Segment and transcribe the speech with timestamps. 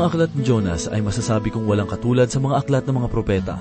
[0.00, 3.60] Ang aklat ni Jonas ay masasabi kong walang katulad sa mga aklat ng mga propeta.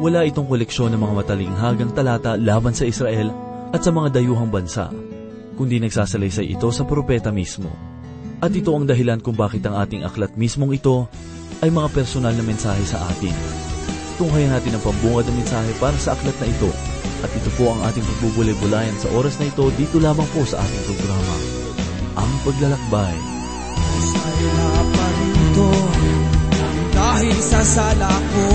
[0.00, 3.28] Wala itong koleksyon ng mga matalinghagang talata laban sa Israel
[3.76, 4.88] at sa mga dayuhang bansa,
[5.52, 7.68] kundi nagsasalaysay ito sa propeta mismo.
[8.40, 11.12] At ito ang dahilan kung bakit ang ating aklat mismong ito
[11.60, 13.36] ay mga personal na mensahe sa atin.
[14.16, 16.72] Tunghayan natin ang pambungad ng mensahe para sa aklat na ito
[17.20, 20.82] at ito po ang ating pagbubulay-bulayan sa oras na ito dito lamang po sa ating
[20.88, 21.34] programa,
[22.16, 23.16] Ang Paglalakbay.
[24.16, 25.25] Sa'yo na
[25.56, 25.72] parito
[26.92, 28.48] Dahil sa sala ko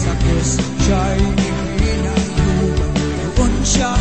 [0.00, 0.52] Sa krus
[0.84, 1.24] siya'y
[1.76, 2.92] inayuban
[3.36, 3.92] Doon siya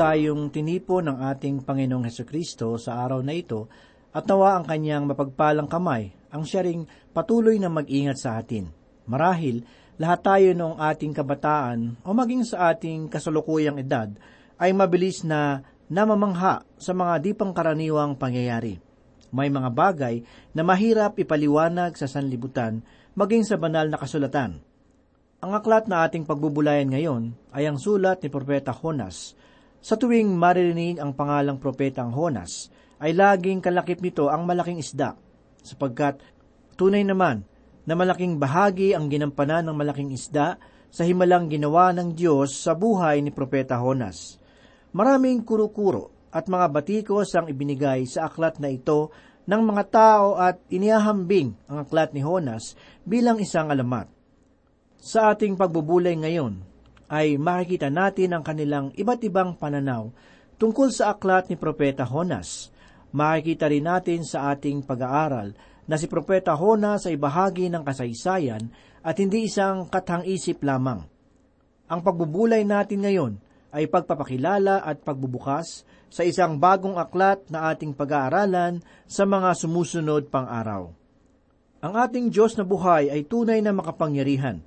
[0.00, 3.68] tayong tinipo ng ating Panginoong Heso Kristo sa araw na ito
[4.16, 8.72] at nawa ang kanyang mapagpalang kamay ang siya ring patuloy na mag-ingat sa atin.
[9.04, 9.60] Marahil,
[10.00, 14.08] lahat tayo noong ating kabataan o maging sa ating kasalukuyang edad
[14.56, 15.60] ay mabilis na
[15.92, 18.80] namamangha sa mga di pangkaraniwang pangyayari.
[19.36, 20.24] May mga bagay
[20.56, 22.80] na mahirap ipaliwanag sa sanlibutan
[23.12, 24.64] maging sa banal na kasulatan.
[25.44, 29.36] Ang aklat na ating pagbubulayan ngayon ay ang sulat ni Propeta Honas.
[29.80, 32.68] Sa tuwing maririnig ang pangalang Propetang Honas,
[33.00, 35.16] ay laging kalakip nito ang malaking isda,
[35.64, 36.20] sapagkat
[36.76, 37.48] tunay naman
[37.88, 40.60] na malaking bahagi ang ginampanan ng malaking isda
[40.92, 44.36] sa himalang ginawa ng Diyos sa buhay ni Propeta Honas.
[44.92, 49.08] Maraming kuro-kuro at mga batikos ang ibinigay sa aklat na ito
[49.48, 52.76] ng mga tao at inihahambing ang aklat ni Honas
[53.08, 54.12] bilang isang alamat.
[55.00, 56.69] Sa ating pagbubulay ngayon,
[57.10, 60.14] ay makikita natin ang kanilang iba't ibang pananaw
[60.62, 62.70] tungkol sa aklat ni Propeta Honas.
[63.10, 65.50] Makikita rin natin sa ating pag-aaral
[65.90, 68.70] na si Propeta Honas ay bahagi ng kasaysayan
[69.02, 71.02] at hindi isang kathang-isip lamang.
[71.90, 73.32] Ang pagbubulay natin ngayon
[73.74, 78.78] ay pagpapakilala at pagbubukas sa isang bagong aklat na ating pag-aaralan
[79.10, 80.94] sa mga sumusunod pang araw.
[81.82, 84.62] Ang ating Diyos na buhay ay tunay na makapangyarihan.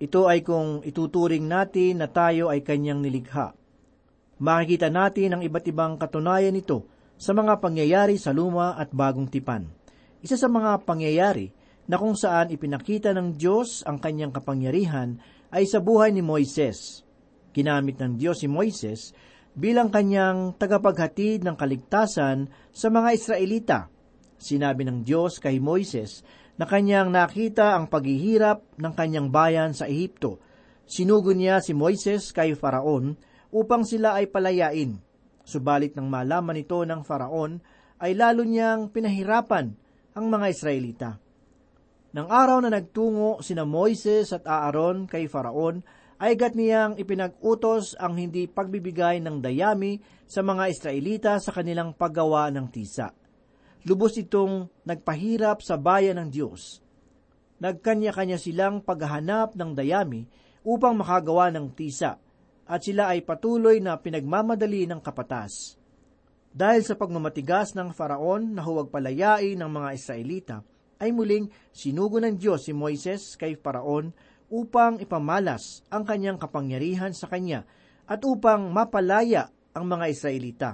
[0.00, 3.52] Ito ay kung ituturing natin na tayo ay kanyang nilikha.
[4.40, 6.88] Makikita natin ang iba't ibang katunayan nito
[7.20, 9.68] sa mga pangyayari sa luma at bagong tipan.
[10.24, 11.52] Isa sa mga pangyayari
[11.84, 15.20] na kung saan ipinakita ng Diyos ang kanyang kapangyarihan
[15.52, 17.04] ay sa buhay ni Moises.
[17.52, 19.12] Ginamit ng Diyos si Moises
[19.52, 23.78] bilang kanyang tagapaghatid ng kaligtasan sa mga Israelita.
[24.40, 26.24] Sinabi ng Diyos kay Moises
[26.56, 30.40] na kanyang nakita ang paghihirap ng kanyang bayan sa Ehipto.
[30.88, 33.14] Sinugo niya si Moises kay Faraon
[33.54, 34.98] upang sila ay palayain.
[35.46, 37.58] Subalit nang malaman ito ng Faraon,
[38.00, 39.76] ay lalo niyang pinahirapan
[40.16, 41.10] ang mga Israelita.
[42.10, 45.84] Nang araw na nagtungo sina Moises at Aaron kay Faraon,
[46.20, 49.96] ay gat niyang ipinag-utos ang hindi pagbibigay ng dayami
[50.28, 53.19] sa mga Israelita sa kanilang paggawa ng tisa.
[53.88, 56.84] Lubos itong nagpahirap sa bayan ng Diyos.
[57.60, 60.28] Nagkanya-kanya silang paghahanap ng dayami
[60.64, 62.20] upang makagawa ng tisa,
[62.70, 65.80] at sila ay patuloy na pinagmamadali ng kapatas.
[66.50, 70.56] Dahil sa pagmamatigas ng Faraon na huwag palayain ng mga Israelita,
[71.00, 74.12] ay muling sinugo ng Diyos si Moises kay Paraon
[74.52, 77.64] upang ipamalas ang kanyang kapangyarihan sa kanya
[78.04, 80.70] at upang mapalaya ang mga Israelita.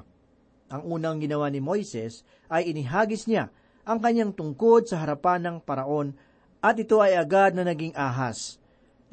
[0.66, 3.54] Ang unang ginawa ni Moises ay inihagis niya
[3.86, 6.10] ang kanyang tungkod sa harapan ng Paraon
[6.58, 8.58] at ito ay agad na naging ahas.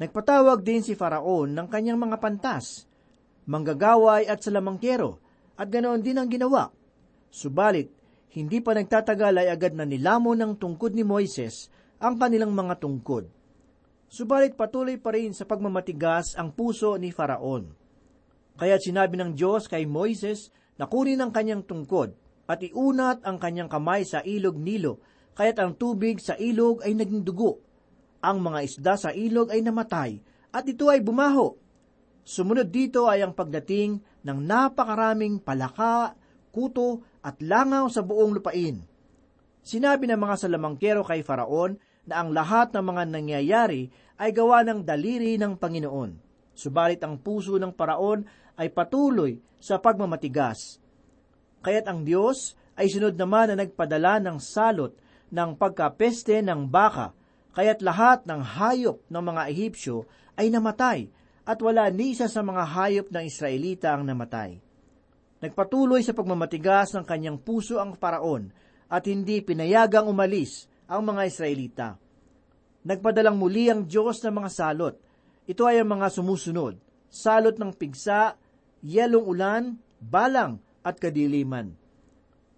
[0.02, 2.90] Nagpatawag din si Faraon ng kanyang mga pantas,
[3.46, 5.22] manggagaway at salamangkero,
[5.54, 6.74] at ganoon din ang ginawa.
[7.30, 7.94] Subalit,
[8.34, 11.70] hindi pa nagtatagal ay agad na nilamo ng tungkod ni Moises
[12.02, 13.30] ang kanilang mga tungkod.
[14.10, 17.70] Subalit patuloy pa rin sa pagmamatigas ang puso ni Faraon.
[18.58, 23.70] Kaya sinabi ng Diyos kay Moises na kunin ang kanyang tungkod at iunat ang kanyang
[23.70, 25.00] kamay sa ilog Nilo,
[25.34, 27.60] kaya't ang tubig sa ilog ay naging dugo.
[28.20, 30.20] Ang mga isda sa ilog ay namatay,
[30.54, 31.56] at ito ay bumaho.
[32.24, 36.16] Sumunod dito ay ang pagdating ng napakaraming palaka,
[36.54, 38.80] kuto at langaw sa buong lupain.
[39.64, 43.88] Sinabi ng mga salamangkero kay Faraon na ang lahat ng mga nangyayari
[44.20, 46.20] ay gawa ng daliri ng Panginoon.
[46.54, 48.22] Subalit ang puso ng Paraon
[48.54, 50.78] ay patuloy sa pagmamatigas.
[51.64, 54.92] Kaya't ang Diyos ay sunod naman na nagpadala ng salot
[55.32, 57.16] ng pagkapeste ng baka,
[57.54, 60.06] kaya't lahat ng hayop ng mga Ehipsyo
[60.38, 61.08] ay namatay
[61.44, 64.58] at wala ni isa sa mga hayop ng Israelita ang namatay.
[65.44, 68.48] Nagpatuloy sa pagmamatigas ng kanyang puso ang paraon
[68.88, 71.88] at hindi pinayagang umalis ang mga Israelita.
[72.84, 74.94] Nagpadalang muli ang Diyos ng mga salot.
[75.44, 76.76] Ito ay ang mga sumusunod.
[77.08, 78.36] Salot ng pigsa,
[78.84, 79.64] yelong ulan,
[79.96, 81.72] balang at kadiliman.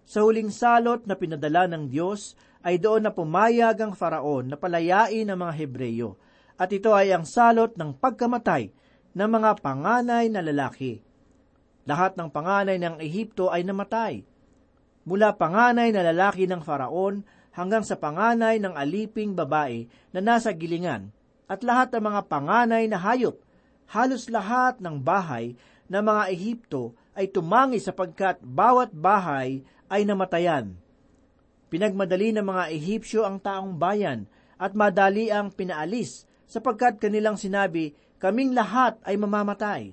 [0.03, 5.27] Sa huling salot na pinadala ng Diyos ay doon na pumayag ang faraon na palayain
[5.27, 6.19] ang mga Hebreyo.
[6.59, 8.71] At ito ay ang salot ng pagkamatay
[9.15, 10.99] ng mga panganay na lalaki.
[11.87, 14.27] Lahat ng panganay ng Ehipto ay namatay.
[15.07, 17.23] Mula panganay na lalaki ng Faraon
[17.55, 21.15] hanggang sa panganay ng aliping babae na nasa gilingan
[21.47, 23.39] at lahat ng mga panganay na hayop,
[23.87, 25.55] halos lahat ng bahay
[25.87, 30.75] ng mga Ehipto ay tumangi sapagkat bawat bahay ay namatayan.
[31.67, 38.55] Pinagmadali ng mga Ehipsyo ang taong bayan at madali ang pinaalis sapagkat kanilang sinabi, kaming
[38.55, 39.91] lahat ay mamamatay.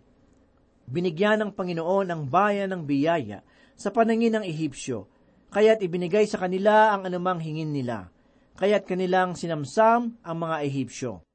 [0.86, 3.42] Binigyan ng Panginoon ang bayan ng biyaya
[3.74, 5.10] sa panangin ng Ehipsyo,
[5.50, 8.12] kaya't ibinigay sa kanila ang anumang hingin nila,
[8.54, 11.26] kaya't kanilang sinamsam ang mga Ehipsyo.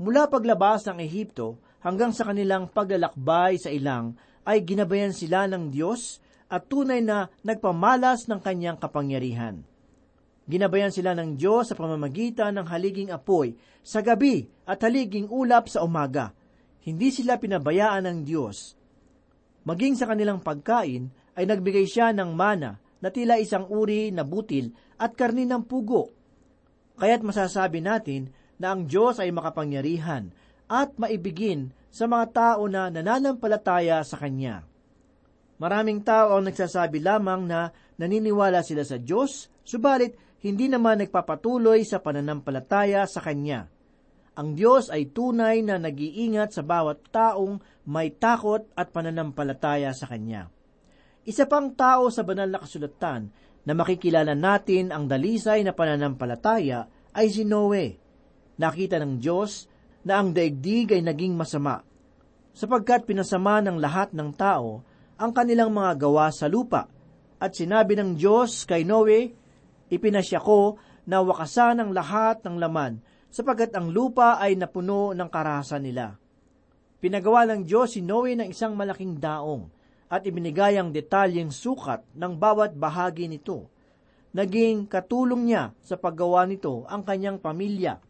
[0.00, 6.20] Mula paglabas ng Ehipto hanggang sa kanilang paglalakbay sa ilang, ay ginabayan sila ng Diyos
[6.50, 9.62] at tunay na nagpamalas ng kanyang kapangyarihan.
[10.50, 13.54] Ginabayan sila ng Diyos sa pamamagitan ng haliging apoy
[13.86, 16.34] sa gabi at haliging ulap sa umaga,
[16.82, 18.74] hindi sila pinabayaan ng Diyos.
[19.62, 24.74] Maging sa kanilang pagkain ay nagbigay siya ng mana na tila isang uri na butil
[24.98, 26.10] at karni ng pugo.
[26.98, 30.34] Kaya't masasabi natin na ang Diyos ay makapangyarihan
[30.70, 34.62] at maibigin sa mga tao na nananampalataya sa Kanya.
[35.58, 42.00] Maraming tao ang nagsasabi lamang na naniniwala sila sa Diyos, subalit hindi naman nagpapatuloy sa
[42.00, 43.68] pananampalataya sa Kanya.
[44.40, 47.60] Ang Diyos ay tunay na nag-iingat sa bawat taong
[47.90, 50.48] may takot at pananampalataya sa Kanya.
[51.28, 53.28] Isa pang tao sa banal na kasulatan
[53.68, 58.00] na makikilala natin ang dalisay na pananampalataya ay si Noe.
[58.56, 59.68] Nakita ng Diyos
[60.06, 61.84] na ang daigdig ay naging masama,
[62.56, 64.80] sapagkat pinasama ng lahat ng tao
[65.20, 66.88] ang kanilang mga gawa sa lupa.
[67.40, 69.32] At sinabi ng Diyos kay Noe,
[69.88, 70.76] ipinasya ko
[71.08, 76.18] na wakasan ang lahat ng laman sapagkat ang lupa ay napuno ng karahasan nila.
[77.00, 79.72] Pinagawa ng Diyos si Noe ng isang malaking daong
[80.10, 83.70] at ibinigay ang detalyeng sukat ng bawat bahagi nito.
[84.36, 88.02] Naging katulong niya sa paggawa nito ang kanyang pamilya.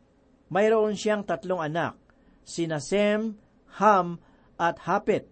[0.50, 1.95] Mayroon siyang tatlong anak,
[2.42, 3.38] sina Sem,
[3.78, 4.19] Ham,
[4.59, 5.30] at Hapet.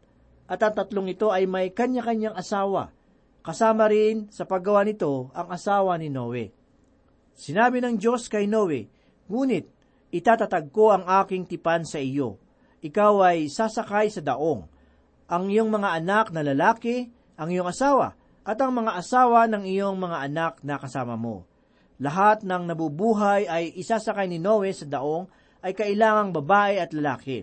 [0.48, 2.88] at ang tatlong ito ay may kanya-kanyang asawa.
[3.44, 6.48] Kasama rin sa paggawa nito ang asawa ni Noe.
[7.36, 8.88] Sinabi ng Diyos kay Noe,
[9.28, 9.68] Ngunit
[10.08, 12.40] itatatag ko ang aking tipan sa iyo.
[12.80, 14.64] Ikaw ay sasakay sa daong.
[15.28, 18.16] Ang iyong mga anak na lalaki, ang iyong asawa,
[18.48, 21.47] at ang mga asawa ng iyong mga anak na kasama mo.
[21.98, 25.26] Lahat ng nabubuhay ay isasakay ni Noe sa daong
[25.66, 27.42] ay kailangang babae at lalaki.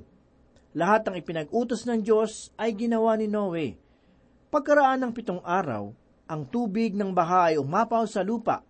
[0.72, 3.76] Lahat ng ipinag-utos ng Diyos ay ginawa ni Noe.
[4.48, 5.92] Pagkaraan ng pitong araw,
[6.32, 8.64] ang tubig ng baha ay umapaw sa lupa.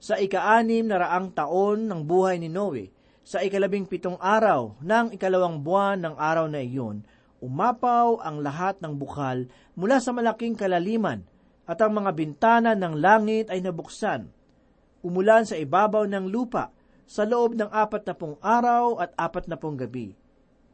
[0.00, 2.88] Sa ika-anim na raang taon ng buhay ni Noe,
[3.20, 7.04] sa ikalabing pitong araw ng ikalawang buwan ng araw na iyon,
[7.44, 9.44] umapaw ang lahat ng bukal
[9.76, 11.20] mula sa malaking kalaliman
[11.68, 14.37] at ang mga bintana ng langit ay nabuksan.
[15.02, 16.74] Umulan sa ibabaw ng lupa
[17.08, 20.12] sa loob ng apat na pong araw at apat na pong gabi.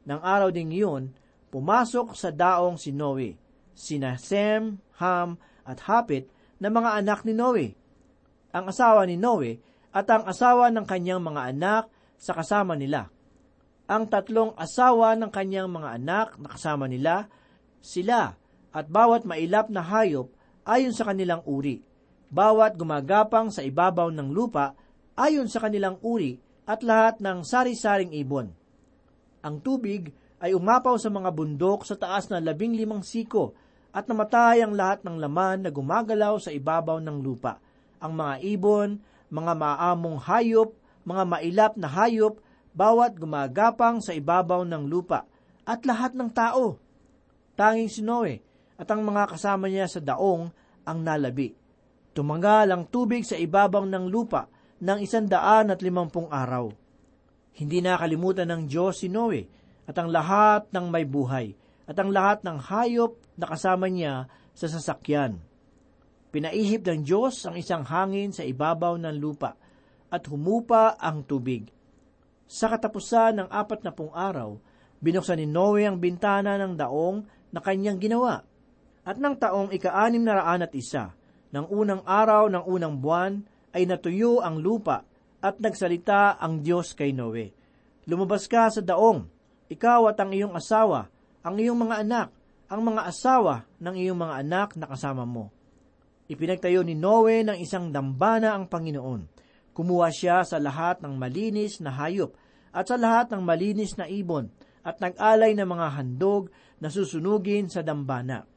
[0.04, 1.14] Nang araw ding iyon,
[1.54, 3.38] pumasok sa daong si Noe,
[3.72, 6.28] sina Sem, Ham, at Hapit
[6.58, 7.72] na mga anak ni Noe.
[8.50, 9.62] Ang asawa ni Noe
[9.94, 11.84] at ang asawa ng kanyang mga anak
[12.18, 13.08] sa kasama nila.
[13.86, 17.28] Ang tatlong asawa ng kanyang mga anak na kasama nila,
[17.84, 18.34] sila
[18.74, 20.32] at bawat mailap na hayop
[20.66, 21.84] ayon sa kanilang uri.
[22.34, 24.74] Bawat gumagapang sa ibabaw ng lupa
[25.14, 28.50] ayon sa kanilang uri at lahat ng sari-saring ibon.
[29.46, 30.10] Ang tubig
[30.42, 33.54] ay umapaw sa mga bundok sa taas na labing limang siko
[33.94, 37.62] at namatay ang lahat ng laman na gumagalaw sa ibabaw ng lupa.
[38.02, 38.98] Ang mga ibon,
[39.30, 40.74] mga maamong hayop,
[41.06, 42.42] mga mailap na hayop,
[42.74, 45.22] bawat gumagapang sa ibabaw ng lupa,
[45.62, 46.82] at lahat ng tao.
[47.54, 48.42] Tanging si Noe
[48.74, 50.50] at ang mga kasama niya sa daong
[50.82, 51.63] ang nalabi.
[52.14, 54.46] Tumagal ang tubig sa ibabaw ng lupa
[54.78, 56.70] ng isandaan at limampung araw.
[57.58, 59.42] Hindi nakalimutan ng Diyos si Noe
[59.82, 61.58] at ang lahat ng may buhay
[61.90, 65.42] at ang lahat ng hayop na kasama niya sa sasakyan.
[66.30, 69.58] Pinaihip ng Diyos ang isang hangin sa ibabaw ng lupa
[70.10, 71.66] at humupa ang tubig.
[72.46, 74.54] Sa katapusan ng apat na pung araw,
[75.02, 78.42] binuksan ni Noe ang bintana ng daong na kanyang ginawa.
[79.02, 81.12] At ng taong ika-anim na raan at isa,
[81.54, 85.06] ng unang araw ng unang buwan, ay natuyo ang lupa
[85.38, 87.54] at nagsalita ang Diyos kay Noe.
[88.10, 89.30] Lumabas ka sa daong,
[89.70, 91.06] ikaw at ang iyong asawa,
[91.46, 92.28] ang iyong mga anak,
[92.66, 95.54] ang mga asawa ng iyong mga anak na kasama mo.
[96.26, 99.28] Ipinagtayo ni Noe ng isang dambana ang Panginoon.
[99.76, 102.32] Kumuha siya sa lahat ng malinis na hayop
[102.74, 104.48] at sa lahat ng malinis na ibon
[104.80, 106.48] at nag-alay ng mga handog
[106.80, 108.48] na susunugin sa dambana.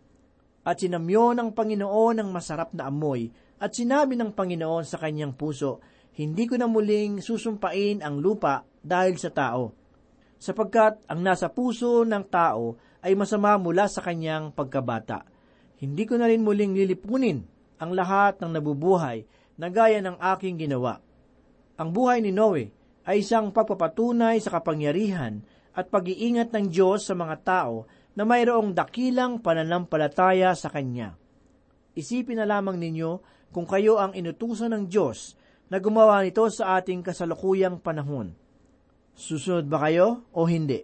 [0.68, 5.80] At sinamyo ng Panginoon ng masarap na amoy at sinabi ng Panginoon sa kanyang puso,
[6.12, 9.72] Hindi ko na muling susumpain ang lupa dahil sa tao,
[10.36, 15.24] sapagkat ang nasa puso ng tao ay masama mula sa kanyang pagkabata.
[15.80, 17.48] Hindi ko na rin muling lilipunin
[17.80, 19.24] ang lahat ng nabubuhay
[19.56, 21.00] na gaya ng aking ginawa.
[21.78, 22.74] Ang buhay ni Noe
[23.08, 25.46] ay isang pagpapatunay sa kapangyarihan
[25.78, 27.86] at pag-iingat ng Diyos sa mga tao
[28.18, 31.14] na mayroong dakilang pananampalataya sa Kanya.
[31.94, 33.22] Isipin na lamang ninyo
[33.54, 35.38] kung kayo ang inutusan ng Diyos
[35.70, 38.34] na gumawa nito sa ating kasalukuyang panahon.
[39.14, 40.82] Susunod ba kayo o hindi?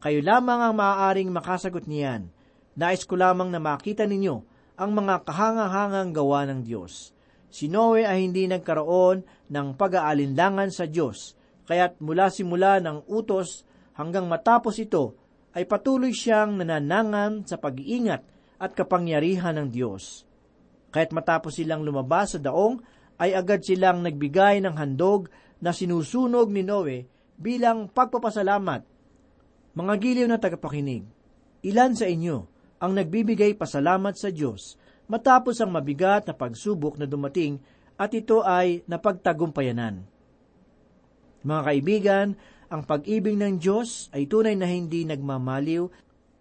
[0.00, 2.32] Kayo lamang ang maaaring makasagot niyan.
[2.76, 4.36] Nais ko lamang na makita ninyo
[4.80, 7.12] ang mga kahangahangang gawa ng Diyos.
[7.52, 13.64] Si Noe ay hindi nagkaroon ng pag-aalinlangan sa Diyos, kaya't mula simula ng utos
[13.96, 15.16] hanggang matapos ito
[15.56, 18.20] ay patuloy siyang nananangan sa pag-iingat
[18.60, 20.28] at kapangyarihan ng Diyos.
[20.92, 22.84] Kahit matapos silang lumabas sa daong,
[23.16, 25.32] ay agad silang nagbigay ng handog
[25.64, 27.08] na sinusunog ni Noe
[27.40, 28.84] bilang pagpapasalamat.
[29.72, 31.08] Mga giliw na tagapakinig,
[31.64, 32.36] ilan sa inyo
[32.76, 34.76] ang nagbibigay pasalamat sa Diyos
[35.08, 37.56] matapos ang mabigat na pagsubok na dumating
[37.96, 40.04] at ito ay napagtagumpayanan.
[41.46, 42.26] Mga kaibigan,
[42.66, 45.84] ang pag-ibig ng Diyos ay tunay na hindi nagmamaliw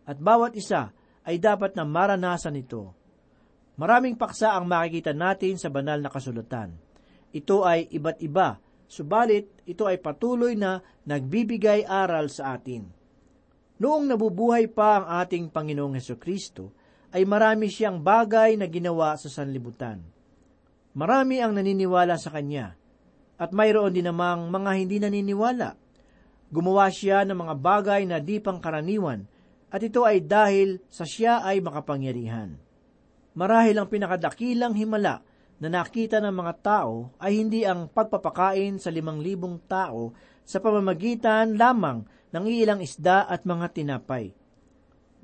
[0.05, 0.89] at bawat isa
[1.25, 2.94] ay dapat na maranasan ito.
[3.75, 6.74] Maraming paksa ang makikita natin sa banal na kasulatan.
[7.36, 8.55] Ito ay iba't iba,
[8.88, 12.88] subalit ito ay patuloy na nagbibigay aral sa atin.
[13.75, 16.72] Noong nabubuhay pa ang ating Panginoong Heso Kristo,
[17.12, 20.00] ay marami siyang bagay na ginawa sa sanlibutan.
[20.96, 22.72] Marami ang naniniwala sa Kanya,
[23.36, 25.75] at mayroon din namang mga hindi naniniwala.
[26.55, 29.27] Gumawa siya ng mga bagay na di pangkaraniwan
[29.67, 32.55] at ito ay dahil sa siya ay makapangyarihan.
[33.35, 35.19] Marahil ang pinakadakilang himala
[35.59, 40.15] na nakita ng mga tao ay hindi ang pagpapakain sa limang libong tao
[40.47, 44.31] sa pamamagitan lamang ng ilang isda at mga tinapay.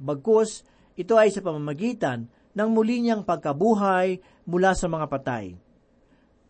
[0.03, 0.67] Bagkus,
[1.00, 5.55] ito ay sa pamamagitan ng muli niyang pagkabuhay mula sa mga patay.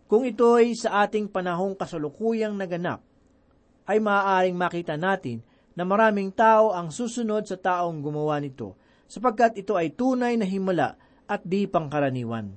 [0.09, 3.05] Kung ito'y sa ating panahong kasalukuyang naganap,
[3.87, 5.41] ay maaaring makita natin
[5.73, 8.75] na maraming tao ang susunod sa taong gumawa nito,
[9.07, 12.51] sapagkat ito ay tunay na himala at di pangkaraniwan.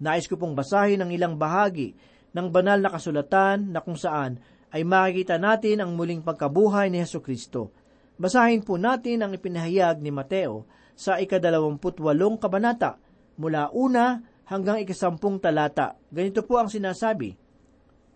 [0.00, 1.94] Nais ko pong basahin ang ilang bahagi
[2.32, 7.20] ng banal na kasulatan na kung saan ay makikita natin ang muling pagkabuhay ni Heso
[7.20, 7.74] Kristo.
[8.16, 13.00] Basahin po natin ang ipinahayag ni Mateo sa ikadalawamputwalong kabanata
[13.40, 15.96] mula una hanggang ikasampung talata.
[16.12, 17.32] Ganito po ang sinasabi.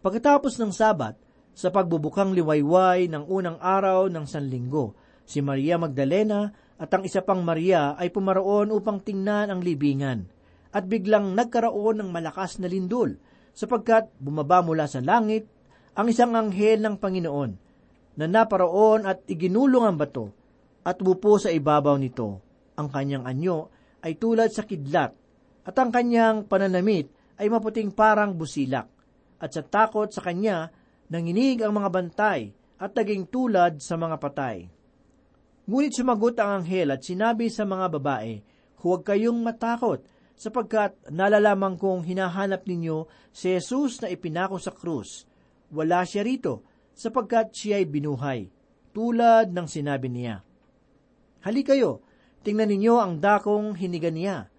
[0.04, 1.16] Pagkatapos ng Sabat,
[1.54, 7.40] sa pagbubukang liwayway ng unang araw ng Sanlinggo, si Maria Magdalena at ang isa pang
[7.46, 10.26] Maria ay pumaroon upang tingnan ang libingan.
[10.75, 13.14] At biglang nagkaroon ng malakas na lindol,
[13.54, 15.46] sapagkat bumaba mula sa langit
[15.94, 17.50] ang isang anghel ng Panginoon,
[18.18, 20.34] na naparoon at iginulong ang bato,
[20.82, 22.42] at bupo sa ibabaw nito.
[22.75, 23.70] Ang kanyang anyo
[24.02, 25.14] ay tulad sa kidlat,
[25.62, 27.06] at ang kanyang pananamit
[27.38, 28.90] ay maputing parang busilak,
[29.38, 30.75] at sa takot sa kanya,
[31.14, 32.50] nanginig ang mga bantay
[32.83, 34.66] at naging tulad sa mga patay.
[35.71, 38.42] Ngunit sumagot ang anghel at sinabi sa mga babae,
[38.83, 40.02] Huwag kayong matakot,
[40.35, 45.25] sapagkat nalalaman kong hinahanap ninyo si Jesus na ipinako sa krus.
[45.71, 48.40] Wala siya rito, sapagkat siya ay binuhay,
[48.90, 50.42] tulad ng sinabi niya.
[51.47, 52.02] Hali kayo,
[52.42, 54.52] tingnan ninyo ang dakong hiniga niya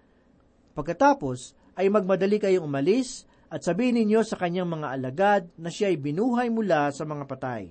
[0.76, 5.98] Pagkatapos ay magmadali kayong umalis at sabihin ninyo sa kanyang mga alagad na siya ay
[6.02, 7.70] binuhay mula sa mga patay.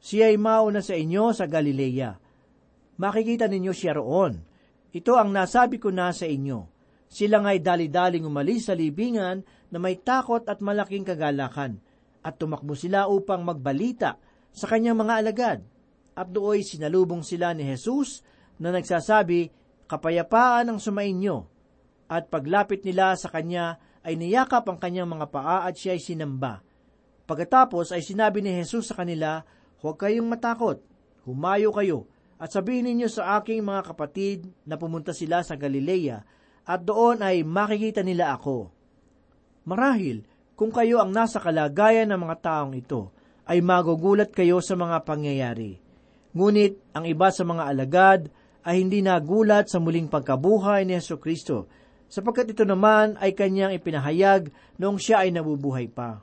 [0.00, 2.16] Siya ay mauna sa inyo sa Galilea.
[3.00, 4.40] Makikita ninyo siya roon.
[4.94, 6.70] Ito ang nasabi ko na sa inyo.
[7.08, 11.78] Sila nga'y dali-daling umalis sa libingan na may takot at malaking kagalakan,
[12.24, 14.16] at tumakbo sila upang magbalita
[14.54, 15.58] sa kanyang mga alagad.
[16.14, 18.22] At dooy sinalubong sila ni Jesus
[18.58, 19.50] na nagsasabi,
[19.84, 21.44] Kapayapaan ang sumainyo
[22.08, 26.60] at paglapit nila sa kanya ay niyakap ang kanyang mga paa at siya ay sinamba.
[27.24, 29.42] Pagkatapos ay sinabi ni Jesus sa kanila,
[29.80, 30.80] Huwag kayong matakot,
[31.28, 32.08] humayo kayo,
[32.40, 36.24] at sabihin ninyo sa aking mga kapatid na pumunta sila sa Galilea,
[36.64, 38.72] at doon ay makikita nila ako.
[39.68, 40.24] Marahil,
[40.56, 43.12] kung kayo ang nasa kalagayan ng mga taong ito,
[43.44, 45.76] ay magugulat kayo sa mga pangyayari.
[46.32, 48.20] Ngunit ang iba sa mga alagad
[48.64, 51.68] ay hindi nagulat sa muling pagkabuhay ni Yeso Kristo,
[52.08, 56.22] sapagkat ito naman ay kanyang ipinahayag noong siya ay nabubuhay pa.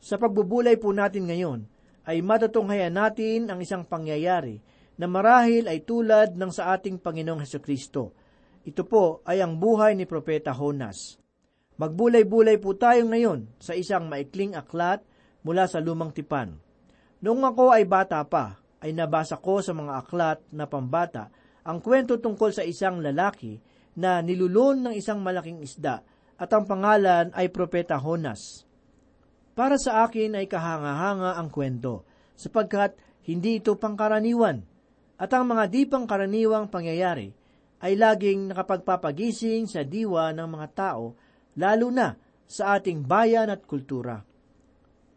[0.00, 1.68] Sa pagbubulay po natin ngayon,
[2.08, 4.64] ay matatunghayan natin ang isang pangyayari
[4.96, 8.16] na marahil ay tulad ng sa ating Panginoong Heso Kristo.
[8.64, 11.20] Ito po ay ang buhay ni Propeta Honas.
[11.80, 15.00] Magbulay-bulay po tayo ngayon sa isang maikling aklat
[15.40, 16.60] mula sa lumang tipan.
[17.24, 21.28] Noong ako ay bata pa, ay nabasa ko sa mga aklat na pambata
[21.64, 23.60] ang kwento tungkol sa isang lalaki
[23.96, 26.02] na nilulon ng isang malaking isda
[26.40, 28.64] at ang pangalan ay Propeta Honas.
[29.52, 32.96] Para sa akin ay kahanga-hanga ang kwento, sapagkat
[33.28, 34.64] hindi ito pangkaraniwan,
[35.20, 37.28] at ang mga di pangkaraniwang pangyayari
[37.84, 41.12] ay laging nakapagpapagising sa diwa ng mga tao,
[41.60, 42.16] lalo na
[42.48, 44.24] sa ating bayan at kultura.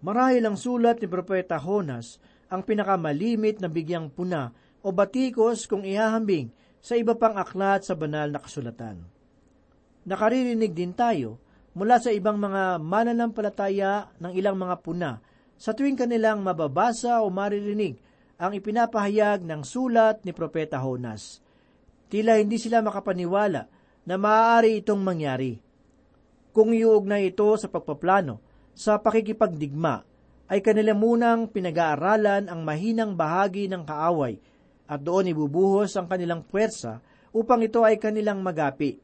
[0.03, 2.19] Marahil ang sulat ni Propeta Honas
[2.51, 4.51] ang pinakamalimit na bigyang puna
[4.83, 6.51] o batikos kung ihahambing
[6.83, 8.99] sa iba pang aklat sa banal na kasulatan.
[10.03, 11.39] Nakaririnig din tayo
[11.71, 15.23] mula sa ibang mga mananampalataya ng ilang mga puna
[15.55, 17.95] sa tuwing kanilang mababasa o maririnig
[18.35, 21.39] ang ipinapahayag ng sulat ni Propeta Honas.
[22.11, 23.63] Tila hindi sila makapaniwala
[24.03, 25.55] na maaari itong mangyari.
[26.51, 28.43] Kung iuugnay ito sa pagpaplano,
[28.75, 30.03] sa pakikipagdigma,
[30.51, 34.37] ay kanila munang pinag-aaralan ang mahinang bahagi ng kaaway
[34.87, 36.99] at doon ibubuhos ang kanilang puwersa
[37.33, 38.99] upang ito ay kanilang magapi.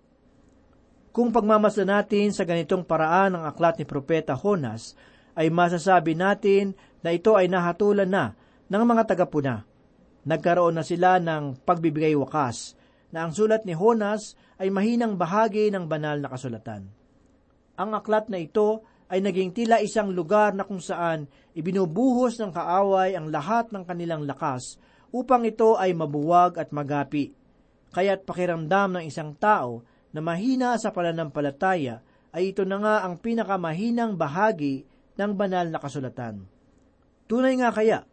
[1.09, 4.93] Kung pagmamasa natin sa ganitong paraan ang aklat ni Propeta Honas,
[5.33, 8.35] ay masasabi natin na ito ay nahatulan na
[8.69, 9.65] ng mga tagapuna.
[10.27, 12.77] Nagkaroon na sila ng pagbibigay wakas
[13.09, 16.91] na ang sulat ni Honas ay mahinang bahagi ng banal na kasulatan.
[17.79, 21.25] Ang aklat na ito ay naging tila isang lugar na kung saan
[21.57, 24.77] ibinubuhos ng kaaway ang lahat ng kanilang lakas
[25.09, 27.33] upang ito ay mabuwag at magapi.
[27.89, 29.81] Kaya't pakiramdam ng isang tao
[30.13, 32.01] na mahina sa pananampalataya
[32.33, 34.85] ay ito na nga ang pinakamahinang bahagi
[35.17, 36.45] ng banal na kasulatan.
[37.25, 38.05] Tunay nga kaya,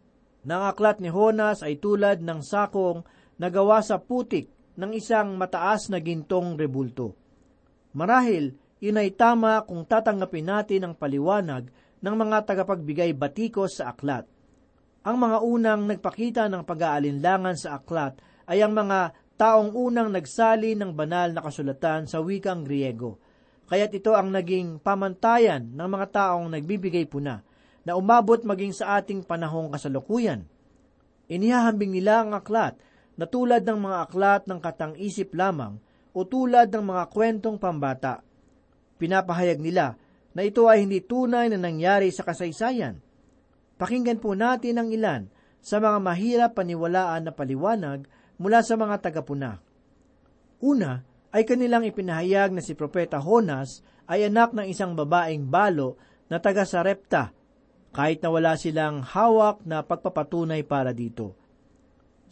[0.47, 3.05] na ang aklat ni Honas ay tulad ng sakong
[3.37, 7.17] nagawa sa putik ng isang mataas na gintong rebulto.
[7.97, 11.73] Marahil, yun ay tama kung tatanggapin natin ang paliwanag
[12.05, 14.29] ng mga tagapagbigay batikos sa aklat.
[15.07, 18.19] Ang mga unang nagpakita ng pag-aalinlangan sa aklat
[18.51, 23.23] ay ang mga taong unang nagsali ng banal na kasulatan sa wikang Griego.
[23.71, 27.39] Kaya't ito ang naging pamantayan ng mga taong nagbibigay puna
[27.87, 30.43] na umabot maging sa ating panahong kasalukuyan.
[31.31, 32.75] Inihahambing nila ang aklat
[33.15, 35.79] na tulad ng mga aklat ng katang-isip lamang
[36.19, 38.27] o tulad ng mga kwentong pambata.
[38.99, 39.95] Pinapahayag nila
[40.35, 43.06] na ito ay hindi tunay na nangyari sa kasaysayan.
[43.77, 45.29] Pakinggan po natin ang ilan
[45.61, 48.09] sa mga mahirap paniwalaan na paliwanag
[48.41, 49.61] mula sa mga tagapuna.
[50.65, 51.05] Una,
[51.37, 56.01] ay kanilang ipinahayag na si Propeta Honas ay anak ng isang babaeng balo
[56.33, 57.35] na taga Sarepta,
[57.93, 61.37] kahit na wala silang hawak na pagpapatunay para dito.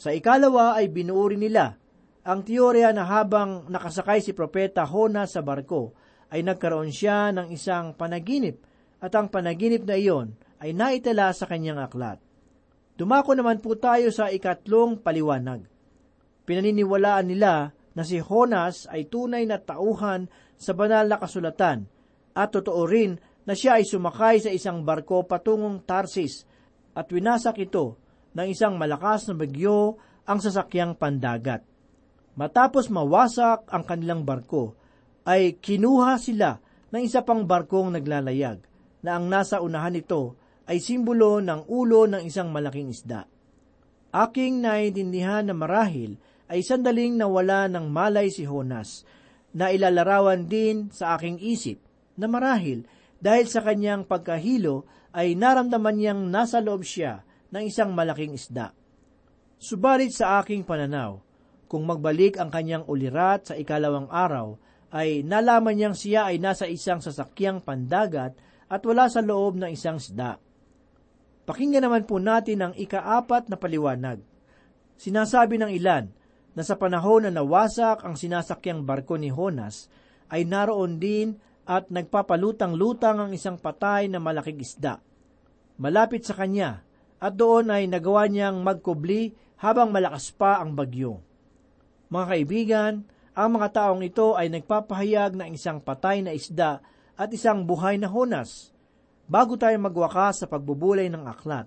[0.01, 1.77] Sa ikalawa ay binuuri nila
[2.25, 5.93] ang teorya na habang nakasakay si Propeta Honas sa barko,
[6.33, 8.65] ay nagkaroon siya ng isang panaginip
[9.05, 10.33] at ang panaginip na iyon
[10.65, 12.17] ay naitala sa kanyang aklat.
[12.97, 15.69] Dumako naman po tayo sa ikatlong paliwanag.
[16.49, 20.25] Pinaniniwalaan nila na si Honas ay tunay na tauhan
[20.57, 21.85] sa banal na kasulatan
[22.33, 26.49] at totoo rin na siya ay sumakay sa isang barko patungong Tarsis
[26.97, 28.01] at winasak ito
[28.33, 31.61] ng isang malakas na bagyo ang sasakyang pandagat.
[32.35, 34.75] Matapos mawasak ang kanilang barko,
[35.25, 36.59] ay kinuha sila
[36.91, 38.61] ng isa pang barkong naglalayag
[39.05, 43.29] na ang nasa unahan nito ay simbolo ng ulo ng isang malaking isda.
[44.15, 46.17] Aking naiintindihan na marahil
[46.49, 49.05] ay sandaling nawala ng malay si Honas,
[49.55, 51.79] na ilalarawan din sa aking isip
[52.19, 52.83] na marahil
[53.23, 54.83] dahil sa kanyang pagkahilo
[55.15, 57.23] ay naramdaman niyang nasa loob siya
[57.55, 58.75] ng isang malaking isda.
[59.63, 61.23] Subalit sa aking pananaw,
[61.71, 64.59] kung magbalik ang kanyang ulirat sa ikalawang araw,
[64.91, 68.35] ay nalaman niyang siya ay nasa isang sasakyang pandagat
[68.67, 70.39] at wala sa loob ng isang isda.
[71.45, 74.21] Pakinggan naman po natin ang ikaapat na paliwanag.
[74.97, 76.09] Sinasabi ng ilan
[76.57, 79.93] na sa panahon na nawasak ang sinasakyang barko ni Honas,
[80.33, 81.37] ay naroon din
[81.69, 85.01] at nagpapalutang-lutang ang isang patay na malaking isda.
[85.77, 86.85] Malapit sa kanya,
[87.21, 91.25] at doon ay nagawa niyang magkubli habang malakas pa ang bagyo.
[92.13, 92.93] Mga kaibigan,
[93.35, 96.85] ang mga taong ito ay nagpapahayag ng isang patay na isda
[97.17, 98.74] at isang buhay na Honas.
[99.25, 101.65] Bago tayo magwakas sa pagbubulay ng aklat,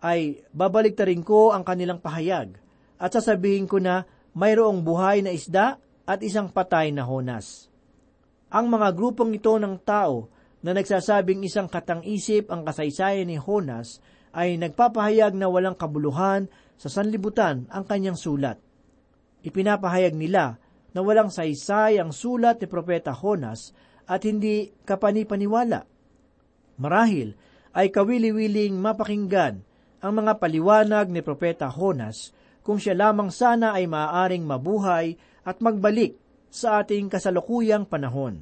[0.00, 2.56] ay babaliktarin ko ang kanilang pahayag
[2.96, 5.76] at sasabihin ko na mayroong buhay na isda
[6.08, 7.68] at isang patay na honas.
[8.50, 10.26] Ang mga grupong ito ng tao
[10.60, 14.02] na nagsasabing isang katang-isip ang kasaysayan ni Honas
[14.34, 18.60] ay nagpapahayag na walang kabuluhan sa sanlibutan ang kanyang sulat.
[19.40, 20.60] Ipinapahayag nila
[20.92, 23.72] na walang saysay ang sulat ni Propeta Honas
[24.04, 25.86] at hindi kapanipaniwala.
[26.80, 27.36] Marahil
[27.76, 29.60] ay kawili-wiling mapakinggan
[30.00, 32.32] ang mga paliwanag ni Propeta Honas
[32.64, 36.16] kung siya lamang sana ay maaaring mabuhay at magbalik
[36.48, 38.40] sa ating kasalukuyang panahon.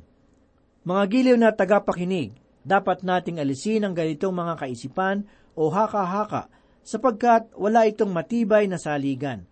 [0.86, 5.26] Mga giliw na tagapakinig, dapat nating alisin ang ganitong mga kaisipan
[5.58, 6.46] o haka-haka
[6.86, 9.44] sapagkat wala itong matibay na saligan.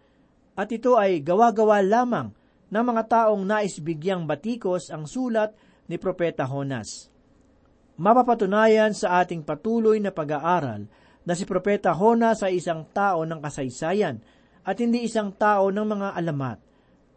[0.56, 2.32] At ito ay gawa-gawa lamang
[2.72, 5.52] ng mga taong nais bigyang batikos ang sulat
[5.84, 7.12] ni Propeta Honas.
[7.96, 10.84] Mapapatunayan sa ating patuloy na pag-aaral
[11.24, 14.20] na si Propeta Honas ay isang tao ng kasaysayan
[14.68, 16.58] at hindi isang tao ng mga alamat.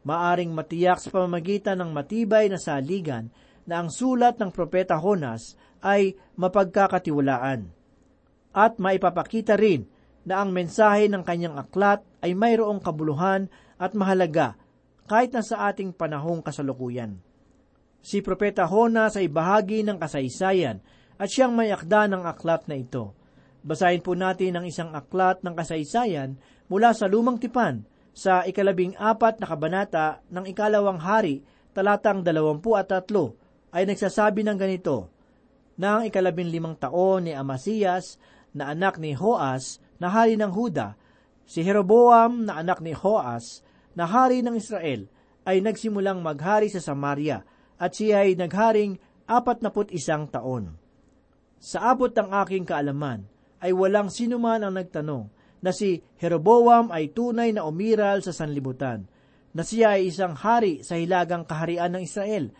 [0.07, 3.27] Maaring matiyak sa pamamagitan ng matibay na saligan
[3.67, 7.67] na ang sulat ng Propeta Honas ay mapagkakatiwalaan.
[8.55, 9.83] At maipapakita rin
[10.23, 14.55] na ang mensahe ng kanyang aklat ay mayroong kabuluhan at mahalaga
[15.11, 17.19] kahit na sa ating panahong kasalukuyan.
[17.99, 20.79] Si Propeta Honas ay bahagi ng kasaysayan
[21.19, 23.11] at siyang may akda ng aklat na ito.
[23.59, 26.39] Basahin po natin ang isang aklat ng kasaysayan
[26.71, 27.83] mula sa Lumang Tipan
[28.15, 31.43] sa ikalabing apat na kabanata ng ikalawang hari
[31.75, 33.35] talatang dalawampu at tatlo
[33.75, 35.11] ay nagsasabi ng ganito,
[35.79, 38.17] Nang ikalabing limang taon ni Amasiyas
[38.55, 40.95] na anak ni Hoas na hari ng Huda,
[41.45, 43.61] si Jeroboam na anak ni Hoas
[43.93, 45.05] na hari ng Israel
[45.43, 47.43] ay nagsimulang maghari sa Samaria
[47.79, 50.75] at siya ay nagharing apat naput isang taon.
[51.63, 53.23] Sa abot ng aking kaalaman,
[53.59, 55.27] ay walang sinuman ang nagtanong
[55.59, 59.07] na si Jeroboam ay tunay na umiral sa sanlibutan,
[59.51, 62.51] na siya ay isang hari sa hilagang kaharian ng Israel,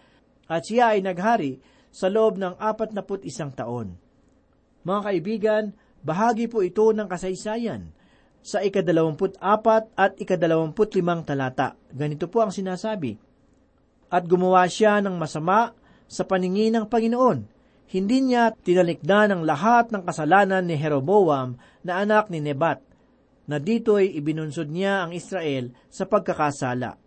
[0.51, 3.95] at siya ay naghari sa loob ng apat na put isang taon.
[4.83, 5.63] Mga kaibigan,
[6.03, 7.91] bahagi po ito ng kasaysayan.
[8.39, 13.19] Sa ikadalawamput apat at ikadalawamput limang talata, ganito po ang sinasabi.
[14.09, 15.77] At gumawa siya ng masama
[16.09, 17.45] sa paningin ng Panginoon.
[17.89, 22.81] Hindi niya tinalikdan ang lahat ng kasalanan ni Jeroboam na anak ni Nebat
[23.49, 27.01] na dito'y ibinunsod niya ang Israel sa pagkakasala.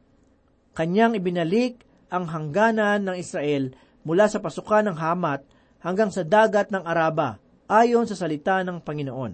[0.75, 3.71] Kanyang ibinalik ang hangganan ng Israel
[4.03, 5.47] mula sa pasukan ng Hamat
[5.87, 7.39] hanggang sa dagat ng Araba
[7.71, 9.33] ayon sa salita ng Panginoon,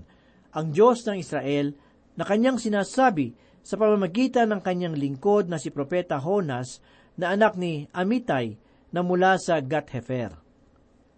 [0.53, 1.73] ang Diyos ng Israel
[2.15, 3.33] na kanyang sinasabi
[3.65, 6.81] sa pamamagitan ng kanyang lingkod na si Propeta Honas
[7.19, 8.55] na anak ni Amitay
[8.95, 10.33] na mula sa Gathefer.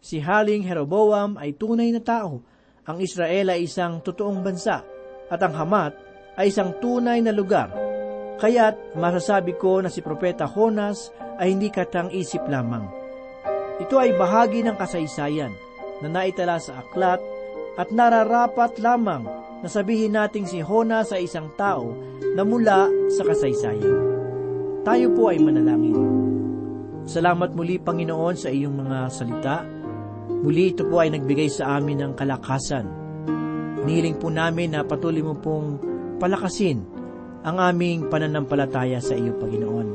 [0.01, 2.41] Si Haling Jeroboam ay tunay na tao.
[2.89, 4.81] Ang Israel ay isang totoong bansa
[5.29, 5.93] at ang Hamat
[6.41, 7.69] ay isang tunay na lugar.
[8.41, 12.89] Kaya't masasabi ko na si Propeta Honas ay hindi katang isip lamang.
[13.77, 15.53] Ito ay bahagi ng kasaysayan
[16.01, 17.21] na naitala sa aklat
[17.77, 19.29] at nararapat lamang
[19.61, 21.93] na sabihin nating si Honas ay isang tao
[22.33, 24.20] na mula sa kasaysayan.
[24.81, 25.97] Tayo po ay manalangin.
[27.05, 29.57] Salamat muli Panginoon sa iyong mga salita.
[30.41, 32.89] Muli ito po ay nagbigay sa amin ng kalakasan.
[33.85, 35.77] Nihiling po namin na patuloy mo pong
[36.17, 36.81] palakasin
[37.45, 39.89] ang aming pananampalataya sa iyo, Panginoon.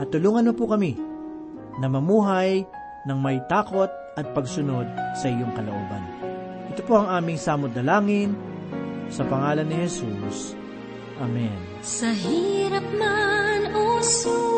[0.00, 0.96] At tulungan mo po kami
[1.80, 2.64] na mamuhay
[3.08, 3.88] ng may takot
[4.20, 4.84] at pagsunod
[5.16, 6.04] sa iyong kalooban.
[6.72, 8.36] Ito po ang aming samod na langin
[9.08, 10.52] sa pangalan ni Jesus.
[11.20, 11.56] Amen.
[11.80, 13.39] Sa hirap man
[14.00, 14.49] o